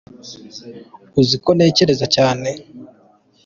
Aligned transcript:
uzikontekereza 1.21 2.05
cyane 2.15 2.49